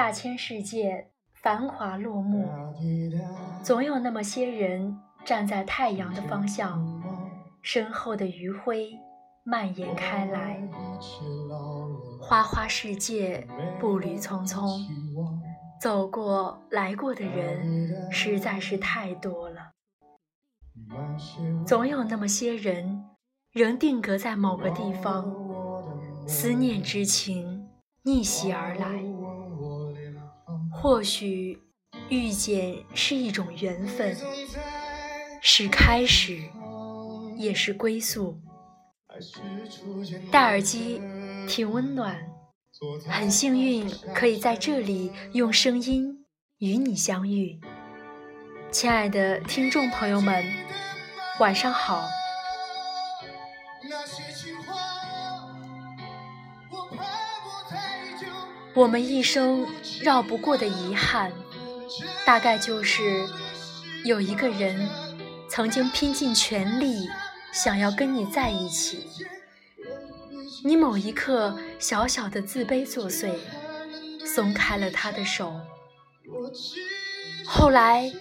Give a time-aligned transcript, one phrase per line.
[0.00, 2.48] 大千世界繁华落幕，
[3.62, 6.82] 总有那么些人站在太阳的方向，
[7.60, 8.98] 身后的余晖
[9.44, 10.58] 蔓延开来。
[12.18, 13.46] 花花世界，
[13.78, 14.64] 步履匆匆，
[15.78, 19.72] 走过来过的人实在是太多了。
[21.66, 23.04] 总有那么些人
[23.52, 25.30] 仍定格在某个地方，
[26.26, 27.68] 思念之情
[28.04, 29.04] 逆袭而来。
[30.80, 31.58] 或许
[32.08, 34.16] 遇见是一种缘分，
[35.42, 36.40] 是开始，
[37.36, 38.40] 也是归宿。
[40.30, 41.00] 戴耳机。
[41.48, 42.16] 挺温暖，
[43.08, 46.24] 很幸运可以在这里用声音
[46.58, 47.58] 与你相遇，
[48.70, 50.44] 亲爱的听众朋友们，
[51.40, 52.06] 晚上好。
[58.74, 59.66] 我们一生
[60.00, 61.32] 绕不过的遗憾，
[62.24, 63.28] 大概就是
[64.04, 64.88] 有一个人
[65.48, 67.08] 曾经拼尽全力
[67.52, 69.06] 想要跟你在一起。
[70.62, 73.32] 你某一刻小小的自卑作祟，
[74.24, 75.52] 松开了他的手。
[77.44, 78.12] 后来，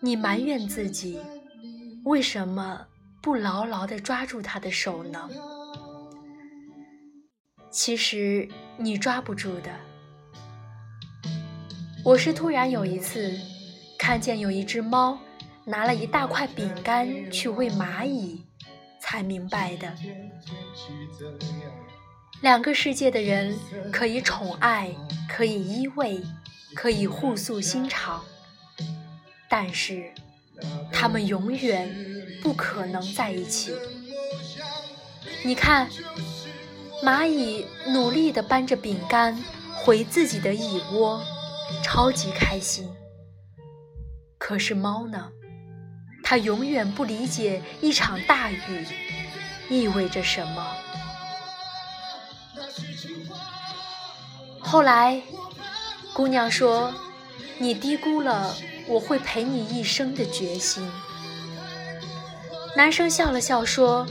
[0.00, 1.20] 你埋怨自己，
[2.04, 2.86] 为什么
[3.20, 5.28] 不牢牢地抓住他的手呢？
[7.74, 9.70] 其实你抓不住的。
[12.04, 13.36] 我是突然有一次，
[13.98, 15.18] 看见有一只猫
[15.64, 18.44] 拿了一大块饼干去喂蚂蚁。
[19.00, 19.92] 才明白的，
[22.40, 23.54] 两个世界的人
[23.92, 24.90] 可以宠爱，
[25.28, 26.24] 可以依偎，
[26.74, 28.24] 可以互诉心肠，
[29.46, 30.10] 但是
[30.90, 31.94] 他们永远
[32.42, 33.74] 不可能在一起。
[35.44, 35.86] 你看，
[37.02, 39.38] 蚂蚁努力地搬着饼干
[39.74, 41.22] 回自己的蚁窝，
[41.82, 42.88] 超级开心。
[44.38, 45.30] 可是猫呢？
[46.22, 48.86] 它永远不理解一场大雨
[49.68, 50.66] 意味着什么。
[54.60, 55.20] 后来，
[56.14, 56.94] 姑娘说
[57.58, 60.90] ：“你低估了我会陪你一生的决心。”
[62.74, 64.06] 男生笑了笑说：“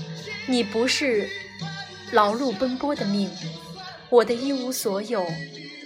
[0.46, 1.28] 你不是
[2.13, 3.29] 劳碌奔波的命，
[4.09, 5.25] 我的一无所有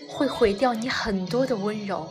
[0.09, 2.07] 会毁掉你很多的温柔。”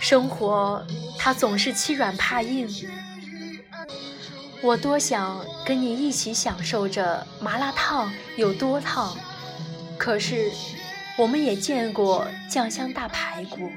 [0.00, 0.84] 生活，
[1.18, 2.68] 它总是欺软怕硬。
[4.62, 9.16] 我多想跟你一起享受着麻辣烫有多烫，
[9.98, 10.50] 可是
[11.18, 13.68] 我们也见过酱香大排骨，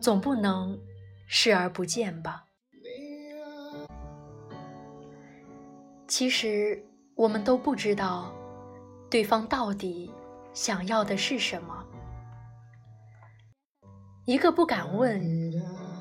[0.00, 0.78] 总不能
[1.26, 2.44] 视而不见吧？
[6.08, 6.82] 其实
[7.16, 8.30] 我们都不知道，
[9.10, 10.12] 对方到底
[10.52, 11.82] 想要的是什么。
[14.26, 15.22] 一个不敢问，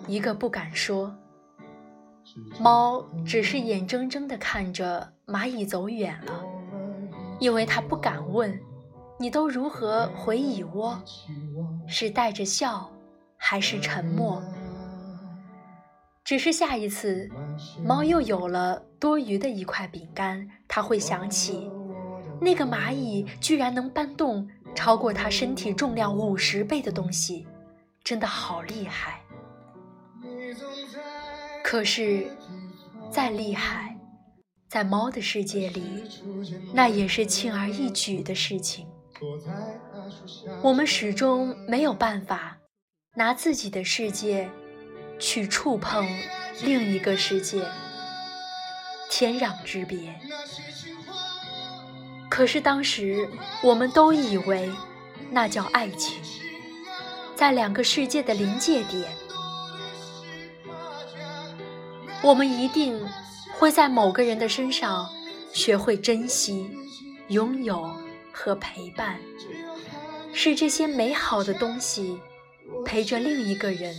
[0.08, 1.16] 一个不敢说。
[2.60, 6.44] 猫只是眼睁睁地看着蚂蚁走远了，
[7.40, 8.60] 因为它不敢问，
[9.18, 11.02] 你都如何回蚁窝？
[11.88, 12.92] 是带着笑，
[13.38, 14.44] 还是沉默？
[16.26, 17.30] 只是下一次，
[17.86, 21.70] 猫又有了多余的一块饼干，它会想起，
[22.42, 27.46] 那个蚂蚁居然能搬动超过它身体重量五十倍的东西。
[28.04, 29.22] 真的好厉害，
[31.64, 32.28] 可是
[33.12, 33.96] 再厉害，
[34.68, 36.04] 在猫的世界里，
[36.74, 38.88] 那也是轻而易举的事情。
[40.64, 42.58] 我们始终没有办法
[43.16, 44.50] 拿自己的世界
[45.20, 46.08] 去触碰
[46.62, 47.66] 另一个世界，
[49.10, 50.14] 天壤之别。
[52.30, 53.30] 可是当时
[53.62, 54.70] 我们都以为
[55.32, 56.22] 那叫爱情。
[57.36, 59.12] 在两个世界的临界点，
[62.22, 62.98] 我们一定
[63.58, 65.10] 会在某个人的身上
[65.52, 66.70] 学会珍惜、
[67.28, 67.94] 拥有
[68.32, 69.20] 和陪伴。
[70.34, 72.20] 是这些美好的东西
[72.86, 73.96] 陪着另一个人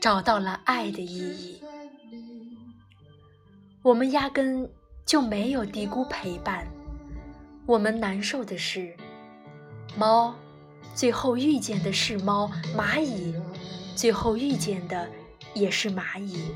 [0.00, 1.60] 找到了爱的意义。
[3.82, 4.70] 我们压根
[5.06, 6.66] 就没有低估陪伴。
[7.66, 8.96] 我们难受的是，
[9.96, 10.34] 猫。
[10.94, 13.32] 最后遇见的是猫，蚂蚁，
[13.94, 15.08] 最后遇见的
[15.54, 16.50] 也是蚂蚁。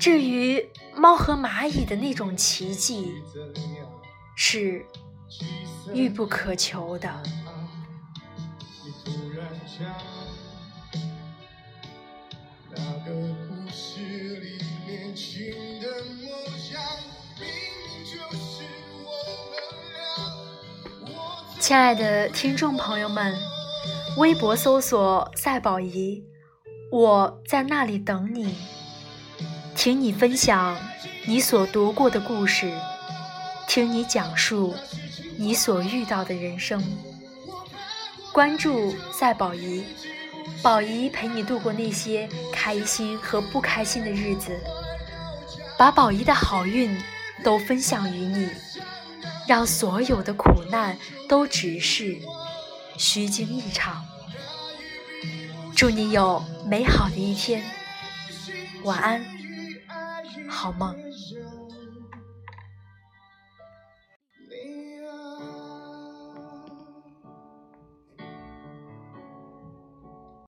[0.00, 3.12] 至于猫和蚂蚁的那种奇迹，
[4.34, 4.86] 是
[5.92, 7.22] 欲不可求的。
[12.76, 13.12] 那个
[13.48, 14.00] 故事
[14.40, 15.50] 里面新
[15.80, 15.86] 的
[16.20, 16.28] 模
[16.72, 16.82] 样，
[17.38, 18.64] 明明就是
[19.04, 19.06] 我
[19.50, 19.54] 们
[19.92, 23.36] 俩亲爱的听众朋友们，
[24.16, 26.24] 微博搜索“赛宝仪”，
[26.90, 28.56] 我在那里等你，
[29.76, 30.76] 听你分享
[31.26, 32.72] 你所读过的故事，
[33.68, 34.74] 听你讲述
[35.36, 36.82] 你所遇到的人生。
[38.32, 39.84] 关注赛宝仪，
[40.62, 44.58] 宝仪陪你度过那些开心和不开心的日子，
[45.78, 46.98] 把宝仪的好运
[47.42, 48.48] 都分享于你。
[49.46, 50.96] 让所有的苦难
[51.28, 52.16] 都只是
[52.96, 54.02] 虚惊一场。
[55.76, 57.62] 祝你有美好的一天，
[58.84, 59.22] 晚安，
[60.48, 60.96] 好梦。